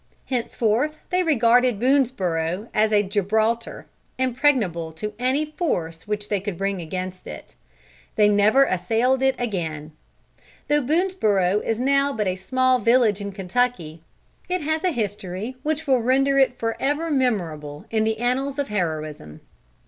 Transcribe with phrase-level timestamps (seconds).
[0.25, 3.85] Henceforth they regarded Boonesborough as a Gibraltar;
[4.17, 7.53] impregnable to any force which they could bring against it.
[8.15, 9.91] They never assailed it again.
[10.69, 14.01] Though Boonesborough is now but a small village in Kentucky,
[14.49, 19.41] it has a history which will render it forever memorable in the annals of heroism.